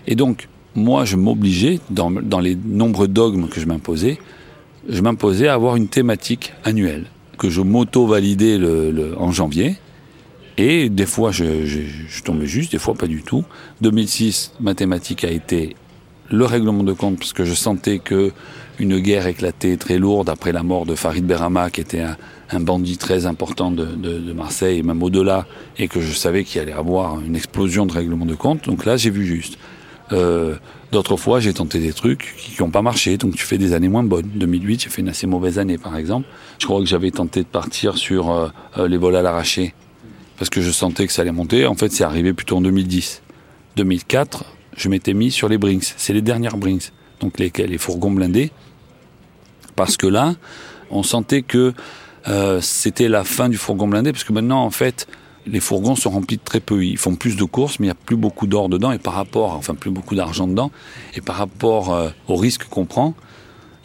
Et 0.06 0.14
donc, 0.14 0.48
moi, 0.74 1.04
je 1.04 1.16
m'obligeais, 1.16 1.78
dans, 1.90 2.10
les 2.40 2.56
nombreux 2.56 3.08
dogmes 3.08 3.48
que 3.48 3.60
je 3.60 3.66
m'imposais, 3.66 4.18
je 4.88 5.00
m'imposais 5.00 5.48
à 5.48 5.54
avoir 5.54 5.76
une 5.76 5.88
thématique 5.88 6.52
annuelle, 6.64 7.06
que 7.38 7.48
je 7.48 7.60
m'auto-validais 7.60 8.58
le, 8.58 9.14
en 9.18 9.30
janvier. 9.30 9.76
Et 10.58 10.88
des 10.88 11.06
fois, 11.06 11.30
je, 11.30 11.64
je, 11.64 11.80
je, 12.08 12.22
tombais 12.22 12.46
juste, 12.46 12.72
des 12.72 12.78
fois 12.78 12.94
pas 12.94 13.06
du 13.06 13.22
tout. 13.22 13.44
2006, 13.80 14.52
ma 14.60 14.74
thématique 14.74 15.24
a 15.24 15.30
été 15.30 15.74
le 16.30 16.44
règlement 16.44 16.82
de 16.82 16.92
compte, 16.92 17.18
parce 17.18 17.32
que 17.32 17.44
je 17.44 17.54
sentais 17.54 17.98
que 17.98 18.32
une 18.78 18.98
guerre 18.98 19.26
éclatait 19.26 19.76
très 19.76 19.98
lourde 19.98 20.28
après 20.28 20.52
la 20.52 20.62
mort 20.62 20.86
de 20.86 20.94
Farid 20.94 21.24
Berama, 21.24 21.70
qui 21.70 21.80
était 21.80 22.02
un, 22.50 22.60
bandit 22.60 22.98
très 22.98 23.26
important 23.26 23.70
de, 23.70 24.32
Marseille, 24.32 24.78
et 24.78 24.82
même 24.82 25.02
au-delà, 25.02 25.46
et 25.78 25.88
que 25.88 26.00
je 26.00 26.12
savais 26.12 26.44
qu'il 26.44 26.60
allait 26.60 26.72
avoir 26.72 27.20
une 27.20 27.36
explosion 27.36 27.86
de 27.86 27.92
règlement 27.92 28.26
de 28.26 28.34
compte. 28.34 28.64
Donc 28.64 28.84
là, 28.84 28.96
j'ai 28.96 29.10
vu 29.10 29.24
juste. 29.24 29.58
Euh, 30.12 30.54
d'autres 30.92 31.16
fois, 31.16 31.40
j'ai 31.40 31.52
tenté 31.52 31.78
des 31.78 31.92
trucs 31.92 32.34
qui 32.36 32.60
n'ont 32.62 32.70
pas 32.70 32.82
marché, 32.82 33.16
donc 33.16 33.34
tu 33.34 33.44
fais 33.44 33.58
des 33.58 33.72
années 33.72 33.88
moins 33.88 34.02
bonnes. 34.02 34.28
2008, 34.34 34.82
j'ai 34.82 34.90
fait 34.90 35.02
une 35.02 35.08
assez 35.08 35.26
mauvaise 35.26 35.58
année, 35.58 35.78
par 35.78 35.96
exemple. 35.96 36.28
Je 36.58 36.66
crois 36.66 36.80
que 36.80 36.86
j'avais 36.86 37.10
tenté 37.10 37.40
de 37.40 37.48
partir 37.48 37.96
sur 37.96 38.30
euh, 38.30 38.48
euh, 38.78 38.88
les 38.88 38.98
vols 38.98 39.16
à 39.16 39.22
l'arraché, 39.22 39.74
parce 40.38 40.50
que 40.50 40.60
je 40.60 40.70
sentais 40.70 41.06
que 41.06 41.12
ça 41.12 41.22
allait 41.22 41.32
monter. 41.32 41.66
En 41.66 41.74
fait, 41.74 41.90
c'est 41.90 42.04
arrivé 42.04 42.32
plutôt 42.32 42.56
en 42.56 42.60
2010. 42.60 43.22
2004, 43.76 44.44
je 44.76 44.88
m'étais 44.88 45.14
mis 45.14 45.30
sur 45.30 45.48
les 45.48 45.58
Brinks. 45.58 45.94
C'est 45.96 46.12
les 46.12 46.22
dernières 46.22 46.56
Brinks, 46.56 46.92
donc 47.20 47.38
les 47.38 47.78
fourgons 47.78 48.10
blindés. 48.10 48.52
Parce 49.76 49.96
que 49.96 50.06
là, 50.06 50.34
on 50.90 51.02
sentait 51.02 51.42
que 51.42 51.72
euh, 52.28 52.60
c'était 52.60 53.08
la 53.08 53.24
fin 53.24 53.48
du 53.48 53.56
fourgon 53.56 53.88
blindé, 53.88 54.12
parce 54.12 54.24
que 54.24 54.32
maintenant, 54.32 54.62
en 54.62 54.70
fait, 54.70 55.06
les 55.46 55.60
fourgons 55.60 55.94
sont 55.94 56.10
remplis 56.10 56.36
de 56.36 56.42
très 56.42 56.60
peu. 56.60 56.84
Ils 56.84 56.96
font 56.96 57.16
plus 57.16 57.36
de 57.36 57.44
courses, 57.44 57.78
mais 57.78 57.86
il 57.86 57.88
n'y 57.88 57.92
a 57.92 58.06
plus 58.06 58.16
beaucoup 58.16 58.46
d'or 58.46 58.68
dedans, 58.68 58.92
et 58.92 58.98
par 58.98 59.14
rapport, 59.14 59.52
enfin, 59.52 59.74
plus 59.74 59.90
beaucoup 59.90 60.14
d'argent 60.14 60.46
dedans, 60.46 60.70
et 61.14 61.20
par 61.20 61.36
rapport 61.36 61.92
euh, 61.92 62.08
au 62.28 62.36
risque 62.36 62.64
qu'on 62.64 62.86
prend, 62.86 63.14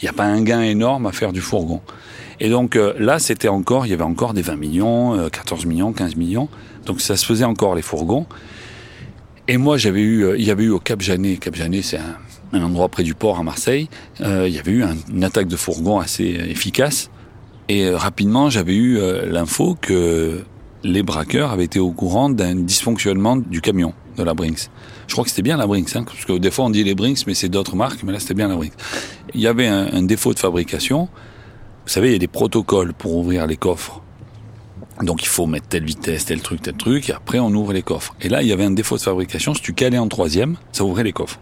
il 0.02 0.06
n'y 0.06 0.10
a 0.10 0.14
pas 0.14 0.26
un 0.26 0.42
gain 0.42 0.62
énorme 0.62 1.06
à 1.06 1.12
faire 1.12 1.34
du 1.34 1.42
fourgon. 1.42 1.82
Et 2.40 2.50
donc 2.50 2.78
euh, 2.78 2.94
là, 2.98 3.20
c'était 3.20 3.50
encore, 3.50 3.86
il 3.86 3.90
y 3.90 3.94
avait 3.94 4.04
encore 4.04 4.34
des 4.34 4.42
20 4.42 4.56
millions, 4.56 5.30
14 5.30 5.66
millions, 5.66 5.92
15 5.92 6.16
millions, 6.16 6.48
donc 6.86 7.02
ça 7.02 7.18
se 7.18 7.26
faisait 7.26 7.44
encore 7.44 7.76
les 7.76 7.82
fourgons. 7.82 8.26
Et 9.50 9.58
moi, 9.58 9.76
j'avais 9.76 10.02
eu, 10.02 10.38
il 10.38 10.46
y 10.46 10.52
avait 10.52 10.64
eu 10.64 10.70
au 10.70 10.80
Cap 10.80 11.02
Janet, 11.02 11.40
Cap 11.40 11.56
Janet, 11.56 11.84
c'est 11.84 11.98
un, 11.98 12.16
un 12.54 12.64
endroit 12.64 12.90
près 12.90 13.04
du 13.04 13.14
port 13.14 13.40
à 13.40 13.44
Marseille, 13.44 13.90
euh, 14.22 14.48
il 14.48 14.54
y 14.54 14.60
avait 14.60 14.72
eu 14.72 14.84
une 15.12 15.24
attaque 15.24 15.48
de 15.48 15.56
fourgon 15.56 16.00
assez 16.00 16.26
efficace. 16.26 17.10
Et 17.68 17.86
euh, 17.86 17.98
rapidement, 17.98 18.50
j'avais 18.50 18.76
eu 18.76 18.98
euh, 18.98 19.26
l'info 19.32 19.78
que 19.80 20.44
les 20.84 21.04
braqueurs 21.04 21.52
avaient 21.52 21.66
été 21.66 21.80
au 21.80 21.92
courant 21.92 22.30
d'un 22.30 22.56
dysfonctionnement 22.56 23.38
du 23.38 23.62
camion 23.62 23.94
de 24.18 24.24
la 24.24 24.34
Brinks. 24.34 24.70
Je 25.08 25.14
crois 25.14 25.24
que 25.24 25.30
c'était 25.30 25.42
bien 25.42 25.58
la 25.58 25.68
Brinks, 25.68 25.96
hein, 25.96 26.04
parce 26.04 26.26
que 26.26 26.38
des 26.38 26.52
fois 26.52 26.66
on 26.66 26.70
dit 26.70 26.84
les 26.84 26.96
Brinks, 26.96 27.28
mais 27.28 27.34
c'est 27.34 27.50
d'autres 27.50 27.76
marques, 27.76 28.04
mais 28.04 28.12
là 28.12 28.20
c'était 28.20 28.34
bien 28.34 28.48
la 28.48 28.56
Brinks. 28.56 28.74
Il 29.34 29.42
y 29.42 29.48
avait 29.48 29.68
un, 29.68 29.94
un 29.94 30.02
défaut 30.04 30.34
de 30.34 30.40
fabrication. 30.40 31.10
Vous 31.86 31.92
savez, 31.92 32.10
il 32.10 32.14
y 32.14 32.16
a 32.16 32.20
des 32.20 32.28
protocoles 32.28 32.94
pour 32.94 33.16
ouvrir 33.16 33.46
les 33.46 33.58
coffres. 33.58 34.02
Donc 35.02 35.24
il 35.24 35.28
faut 35.28 35.46
mettre 35.46 35.68
telle 35.68 35.86
vitesse, 35.86 36.26
tel 36.26 36.42
truc, 36.42 36.62
tel 36.62 36.76
truc, 36.76 37.10
et 37.10 37.14
après 37.14 37.40
on 37.40 37.50
ouvre 37.50 37.74
les 37.74 37.84
coffres. 37.84 38.16
Et 38.22 38.30
là, 38.30 38.42
il 38.42 38.48
y 38.48 38.52
avait 38.52 38.66
un 38.66 38.72
défaut 38.72 38.98
de 38.98 39.02
fabrication. 39.02 39.54
Si 39.54 39.62
tu 39.62 39.74
calais 39.74 39.98
en 39.98 40.08
troisième, 40.08 40.58
ça 40.72 40.84
ouvrait 40.84 41.04
les 41.04 41.14
coffres. 41.14 41.40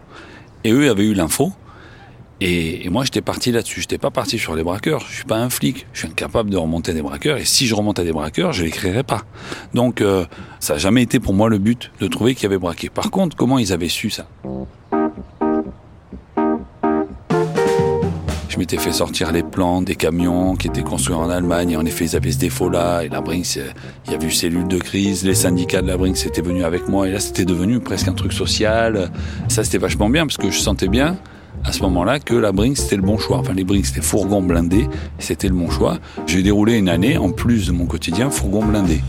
Et 0.64 0.72
eux 0.72 0.90
avaient 0.90 1.04
eu 1.04 1.14
l'info. 1.14 1.52
Et, 2.40 2.88
moi, 2.88 3.04
j'étais 3.04 3.20
parti 3.20 3.50
là-dessus. 3.50 3.80
J'étais 3.80 3.98
pas 3.98 4.10
parti 4.10 4.38
sur 4.38 4.54
les 4.54 4.62
braqueurs. 4.62 5.00
Je 5.08 5.16
suis 5.16 5.24
pas 5.24 5.38
un 5.38 5.50
flic. 5.50 5.86
Je 5.92 6.00
suis 6.00 6.08
incapable 6.08 6.50
de 6.50 6.56
remonter 6.56 6.94
des 6.94 7.02
braqueurs. 7.02 7.36
Et 7.36 7.44
si 7.44 7.66
je 7.66 7.74
remonte 7.74 7.98
à 7.98 8.04
des 8.04 8.12
braqueurs, 8.12 8.52
je 8.52 8.64
les 8.64 8.70
créerais 8.70 9.02
pas. 9.02 9.22
Donc, 9.74 10.00
euh, 10.00 10.24
ça 10.60 10.74
n'a 10.74 10.78
jamais 10.78 11.02
été 11.02 11.18
pour 11.18 11.34
moi 11.34 11.48
le 11.48 11.58
but 11.58 11.90
de 12.00 12.06
trouver 12.06 12.34
qu'il 12.34 12.44
y 12.44 12.46
avait 12.46 12.58
braqué. 12.58 12.90
Par 12.90 13.10
contre, 13.10 13.36
comment 13.36 13.58
ils 13.58 13.72
avaient 13.72 13.88
su 13.88 14.10
ça? 14.10 14.28
M'étais 18.58 18.76
fait 18.76 18.90
sortir 18.90 19.30
les 19.30 19.44
plans 19.44 19.82
des 19.82 19.94
camions 19.94 20.56
qui 20.56 20.66
étaient 20.66 20.82
construits 20.82 21.14
en 21.14 21.30
Allemagne. 21.30 21.70
Et 21.70 21.76
en 21.76 21.86
effet, 21.86 22.06
ils 22.06 22.16
avaient 22.16 22.32
ce 22.32 22.38
défaut-là. 22.38 23.04
Et 23.04 23.08
la 23.08 23.20
Brinks, 23.20 23.56
euh, 23.56 23.70
il 24.04 24.12
y 24.12 24.14
avait 24.16 24.26
eu 24.26 24.32
cellule 24.32 24.66
de 24.66 24.78
crise. 24.78 25.24
Les 25.24 25.36
syndicats 25.36 25.80
de 25.80 25.86
la 25.86 25.96
Brinks 25.96 26.26
étaient 26.26 26.42
venus 26.42 26.64
avec 26.64 26.88
moi. 26.88 27.06
Et 27.06 27.12
là, 27.12 27.20
c'était 27.20 27.44
devenu 27.44 27.78
presque 27.78 28.08
un 28.08 28.14
truc 28.14 28.32
social. 28.32 29.12
Ça, 29.46 29.62
c'était 29.62 29.78
vachement 29.78 30.10
bien 30.10 30.26
parce 30.26 30.38
que 30.38 30.50
je 30.50 30.58
sentais 30.58 30.88
bien 30.88 31.16
à 31.64 31.70
ce 31.70 31.82
moment-là 31.82 32.18
que 32.18 32.34
la 32.34 32.50
Brinks 32.50 32.78
c'était 32.78 32.96
le 32.96 33.02
bon 33.02 33.16
choix. 33.16 33.38
Enfin, 33.38 33.52
les 33.52 33.64
Brinks 33.64 33.86
c'était 33.86 34.00
fourgon 34.00 34.42
blindé, 34.42 34.88
c'était 35.20 35.48
le 35.48 35.54
bon 35.54 35.70
choix. 35.70 35.98
J'ai 36.26 36.42
déroulé 36.42 36.78
une 36.78 36.88
année, 36.88 37.16
en 37.16 37.30
plus 37.30 37.68
de 37.68 37.72
mon 37.72 37.86
quotidien, 37.86 38.28
fourgon 38.30 38.64
blindé. 38.64 39.00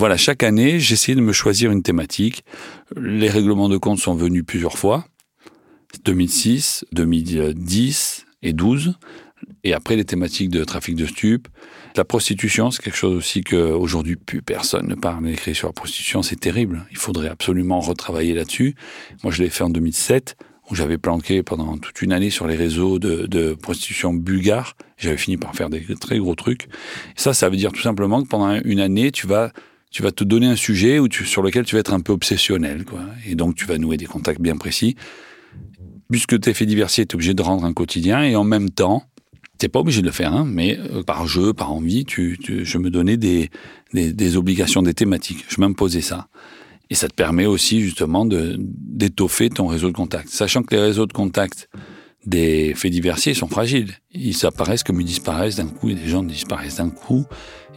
Voilà, 0.00 0.16
chaque 0.16 0.42
année, 0.42 0.80
j'essayais 0.80 1.14
de 1.14 1.20
me 1.20 1.34
choisir 1.34 1.70
une 1.70 1.82
thématique. 1.82 2.42
Les 2.96 3.28
règlements 3.28 3.68
de 3.68 3.76
compte 3.76 3.98
sont 3.98 4.14
venus 4.14 4.42
plusieurs 4.46 4.78
fois. 4.78 5.04
2006, 6.06 6.86
2010 6.92 8.24
et 8.40 8.54
12. 8.54 8.94
Et 9.62 9.74
après, 9.74 9.96
les 9.96 10.06
thématiques 10.06 10.48
de 10.48 10.64
trafic 10.64 10.94
de 10.94 11.04
stupes. 11.04 11.48
La 11.96 12.06
prostitution, 12.06 12.70
c'est 12.70 12.82
quelque 12.82 12.96
chose 12.96 13.14
aussi 13.14 13.42
qu'aujourd'hui, 13.42 14.16
plus 14.16 14.40
personne 14.40 14.88
ne 14.88 14.94
parle 14.94 15.28
écrit 15.28 15.54
sur 15.54 15.68
la 15.68 15.74
prostitution. 15.74 16.22
C'est 16.22 16.40
terrible. 16.40 16.86
Il 16.90 16.96
faudrait 16.96 17.28
absolument 17.28 17.80
retravailler 17.80 18.32
là-dessus. 18.32 18.76
Moi, 19.22 19.30
je 19.34 19.42
l'ai 19.42 19.50
fait 19.50 19.64
en 19.64 19.70
2007 19.70 20.34
où 20.70 20.74
j'avais 20.74 20.96
planqué 20.96 21.42
pendant 21.42 21.76
toute 21.76 22.00
une 22.00 22.14
année 22.14 22.30
sur 22.30 22.46
les 22.46 22.56
réseaux 22.56 22.98
de, 22.98 23.52
prostitution 23.52 24.14
bulgare. 24.14 24.76
J'avais 24.96 25.18
fini 25.18 25.36
par 25.36 25.54
faire 25.54 25.68
des 25.68 25.84
très 26.00 26.18
gros 26.18 26.36
trucs. 26.36 26.68
Et 26.68 27.20
ça, 27.20 27.34
ça 27.34 27.50
veut 27.50 27.56
dire 27.56 27.72
tout 27.72 27.82
simplement 27.82 28.22
que 28.22 28.28
pendant 28.28 28.58
une 28.64 28.80
année, 28.80 29.12
tu 29.12 29.26
vas 29.26 29.52
tu 29.90 30.02
vas 30.02 30.12
te 30.12 30.24
donner 30.24 30.46
un 30.46 30.56
sujet 30.56 30.98
où 30.98 31.08
tu, 31.08 31.26
sur 31.26 31.42
lequel 31.42 31.64
tu 31.64 31.74
vas 31.74 31.80
être 31.80 31.92
un 31.92 32.00
peu 32.00 32.12
obsessionnel, 32.12 32.84
quoi. 32.84 33.00
Et 33.26 33.34
donc, 33.34 33.56
tu 33.56 33.66
vas 33.66 33.78
nouer 33.78 33.96
des 33.96 34.06
contacts 34.06 34.40
bien 34.40 34.56
précis. 34.56 34.96
Puisque 36.10 36.40
tu 36.40 36.48
es 36.48 36.54
fait 36.54 36.66
diversifier, 36.66 37.06
tu 37.06 37.14
es 37.14 37.16
obligé 37.16 37.34
de 37.34 37.42
rendre 37.42 37.64
un 37.64 37.72
quotidien 37.72 38.22
et 38.22 38.36
en 38.36 38.44
même 38.44 38.70
temps, 38.70 39.04
t'es 39.58 39.68
pas 39.68 39.80
obligé 39.80 40.00
de 40.00 40.06
le 40.06 40.12
faire, 40.12 40.32
hein, 40.32 40.44
mais 40.46 40.78
euh, 40.78 41.02
par 41.02 41.26
jeu, 41.26 41.52
par 41.52 41.72
envie, 41.72 42.04
tu, 42.04 42.38
je 42.46 42.78
me 42.78 42.90
donnais 42.90 43.16
des, 43.16 43.50
des, 43.92 44.12
des, 44.12 44.36
obligations, 44.36 44.82
des 44.82 44.94
thématiques. 44.94 45.44
Je 45.48 45.60
m'imposais 45.60 46.00
ça. 46.00 46.28
Et 46.88 46.94
ça 46.94 47.08
te 47.08 47.14
permet 47.14 47.46
aussi, 47.46 47.80
justement, 47.80 48.26
d'étoffer 48.26 49.50
ton 49.50 49.66
réseau 49.66 49.88
de 49.88 49.96
contacts. 49.96 50.28
Sachant 50.28 50.62
que 50.62 50.74
les 50.74 50.80
réseaux 50.80 51.06
de 51.06 51.12
contacts 51.12 51.68
des 52.26 52.74
faits 52.74 52.92
diversiers 52.92 53.34
sont 53.34 53.48
fragiles. 53.48 53.94
Ils 54.12 54.44
apparaissent 54.44 54.82
comme 54.82 55.00
ils 55.00 55.06
disparaissent 55.06 55.56
d'un 55.56 55.68
coup 55.68 55.90
et 55.90 55.94
des 55.94 56.08
gens 56.08 56.22
disparaissent 56.22 56.76
d'un 56.76 56.90
coup 56.90 57.24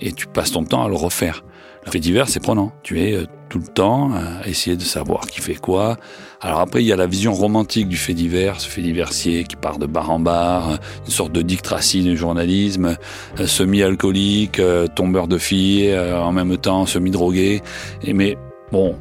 et 0.01 0.12
tu 0.12 0.27
passes 0.27 0.51
ton 0.51 0.63
temps 0.63 0.84
à 0.84 0.89
le 0.89 0.96
refaire. 0.96 1.43
Le 1.85 1.91
fait 1.91 1.99
divers, 1.99 2.29
c'est 2.29 2.39
prenant. 2.39 2.71
Tu 2.83 3.01
es 3.01 3.13
euh, 3.13 3.25
tout 3.49 3.59
le 3.59 3.67
temps 3.67 4.11
à 4.13 4.47
essayer 4.47 4.75
de 4.75 4.83
savoir 4.83 5.27
qui 5.27 5.41
fait 5.41 5.55
quoi. 5.55 5.97
Alors 6.41 6.59
après, 6.59 6.81
il 6.81 6.87
y 6.87 6.93
a 6.93 6.95
la 6.95 7.07
vision 7.07 7.33
romantique 7.33 7.87
du 7.87 7.97
fait 7.97 8.13
divers, 8.13 8.59
ce 8.59 8.67
fait 8.67 8.81
diversier 8.81 9.43
qui 9.43 9.55
part 9.55 9.77
de 9.77 9.85
bar 9.85 10.09
en 10.09 10.19
bar, 10.19 10.79
une 11.05 11.11
sorte 11.11 11.31
de 11.31 11.41
Dick 11.41 11.61
Tracy 11.61 12.01
du 12.01 12.17
journalisme, 12.17 12.97
euh, 13.39 13.47
semi-alcoolique, 13.47 14.59
euh, 14.59 14.87
tombeur 14.87 15.27
de 15.27 15.37
filles, 15.37 15.95
en 15.97 16.31
même 16.31 16.57
temps 16.57 16.85
semi-drogué. 16.85 17.61
Et 18.03 18.13
mais 18.13 18.37
bon, 18.71 18.95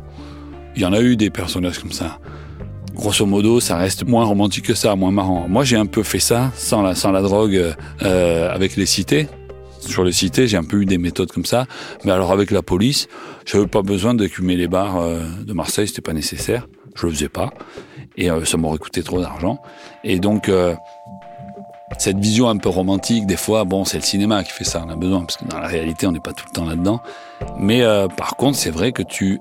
il 0.76 0.82
y 0.82 0.84
en 0.84 0.92
a 0.92 1.00
eu 1.00 1.16
des 1.16 1.30
personnages 1.30 1.78
comme 1.78 1.92
ça. 1.92 2.18
Grosso 2.94 3.24
modo, 3.24 3.58
ça 3.58 3.78
reste 3.78 4.06
moins 4.06 4.24
romantique 4.24 4.66
que 4.66 4.74
ça, 4.74 4.94
moins 4.96 5.12
marrant. 5.12 5.46
Moi, 5.48 5.64
j'ai 5.64 5.76
un 5.76 5.86
peu 5.86 6.02
fait 6.02 6.20
ça 6.20 6.52
sans 6.54 6.82
la, 6.82 6.94
sans 6.94 7.10
la 7.10 7.22
drogue 7.22 7.74
avec 8.00 8.76
les 8.76 8.84
cités 8.84 9.28
sur 9.88 10.04
les 10.04 10.12
cités, 10.12 10.46
j'ai 10.46 10.56
un 10.56 10.64
peu 10.64 10.80
eu 10.82 10.86
des 10.86 10.98
méthodes 10.98 11.32
comme 11.32 11.44
ça. 11.44 11.66
Mais 12.04 12.12
alors 12.12 12.32
avec 12.32 12.50
la 12.50 12.62
police, 12.62 13.08
j'avais 13.44 13.66
pas 13.66 13.82
besoin 13.82 14.14
d'écumer 14.14 14.56
les 14.56 14.68
bars 14.68 14.98
euh, 14.98 15.20
de 15.44 15.52
Marseille, 15.52 15.88
c'était 15.88 16.02
pas 16.02 16.12
nécessaire. 16.12 16.68
Je 16.94 17.06
le 17.06 17.12
faisais 17.12 17.28
pas. 17.28 17.50
Et 18.16 18.30
euh, 18.30 18.44
ça 18.44 18.56
m'aurait 18.56 18.78
coûté 18.78 19.02
trop 19.02 19.20
d'argent. 19.20 19.58
Et 20.04 20.18
donc, 20.18 20.48
euh, 20.48 20.74
cette 21.98 22.18
vision 22.18 22.48
un 22.48 22.56
peu 22.56 22.68
romantique, 22.68 23.26
des 23.26 23.36
fois, 23.36 23.64
bon, 23.64 23.84
c'est 23.84 23.98
le 23.98 24.02
cinéma 24.02 24.44
qui 24.44 24.52
fait 24.52 24.64
ça, 24.64 24.82
on 24.86 24.90
a 24.90 24.96
besoin, 24.96 25.20
parce 25.20 25.36
que 25.36 25.44
dans 25.46 25.58
la 25.58 25.68
réalité, 25.68 26.06
on 26.06 26.12
n'est 26.12 26.20
pas 26.20 26.32
tout 26.32 26.44
le 26.48 26.54
temps 26.54 26.64
là-dedans. 26.64 27.00
Mais 27.58 27.82
par 28.16 28.36
contre, 28.36 28.56
c'est 28.56 28.70
vrai 28.70 28.92
que 28.92 29.02
tu 29.02 29.40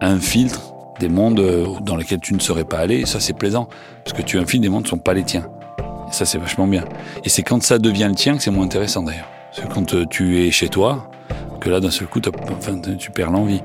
infiltres 0.00 0.72
des 0.98 1.08
mondes 1.08 1.80
dans 1.82 1.96
lesquels 1.96 2.18
tu 2.18 2.34
ne 2.34 2.40
serais 2.40 2.64
pas 2.64 2.78
allé, 2.78 2.96
et 2.96 3.06
ça, 3.06 3.20
c'est 3.20 3.34
plaisant, 3.34 3.68
parce 4.04 4.16
que 4.16 4.22
tu 4.22 4.36
infiltres 4.38 4.62
des 4.62 4.68
mondes 4.68 4.82
qui 4.82 4.88
ne 4.88 4.98
sont 4.98 4.98
pas 4.98 5.14
les 5.14 5.22
tiens. 5.22 5.48
Et 6.08 6.12
ça, 6.12 6.24
c'est 6.24 6.38
vachement 6.38 6.66
bien. 6.66 6.84
Et 7.24 7.28
c'est 7.28 7.44
quand 7.44 7.62
ça 7.62 7.78
devient 7.78 8.08
le 8.08 8.16
tien 8.16 8.36
que 8.36 8.42
c'est 8.42 8.50
moins 8.50 8.64
intéressant, 8.64 9.04
d'ailleurs. 9.04 9.28
C'est 9.52 9.68
quand 9.68 9.94
euh, 9.94 10.06
tu 10.06 10.42
es 10.42 10.50
chez 10.50 10.68
toi 10.68 11.08
que 11.60 11.68
là, 11.70 11.78
d'un 11.78 11.90
seul 11.90 12.08
coup, 12.08 12.20
tu 12.20 13.10
perds 13.10 13.30
l'envie. 13.30 13.62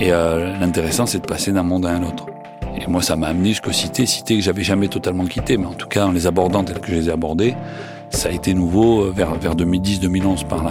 Et 0.00 0.12
euh, 0.12 0.58
l'intéressant, 0.58 1.06
c'est 1.06 1.18
de 1.18 1.26
passer 1.26 1.52
d'un 1.52 1.62
monde 1.62 1.84
à 1.84 1.90
un 1.90 2.02
autre. 2.02 2.26
Et 2.80 2.86
moi, 2.88 3.02
ça 3.02 3.16
m'a 3.16 3.26
amené 3.26 3.50
jusqu'aux 3.50 3.72
cités, 3.72 4.06
cités 4.06 4.36
que 4.36 4.42
j'avais 4.42 4.62
jamais 4.62 4.88
totalement 4.88 5.26
quittées, 5.26 5.56
mais 5.56 5.66
en 5.66 5.74
tout 5.74 5.88
cas, 5.88 6.06
en 6.06 6.12
les 6.12 6.26
abordant 6.26 6.64
telles 6.64 6.80
que 6.80 6.90
je 6.90 6.96
les 6.96 7.08
ai 7.08 7.12
abordées, 7.12 7.54
ça 8.10 8.28
a 8.28 8.32
été 8.32 8.54
nouveau 8.54 9.02
euh, 9.02 9.12
vers, 9.14 9.34
vers 9.34 9.54
2010-2011 9.54 10.46
par 10.46 10.64
là. 10.64 10.70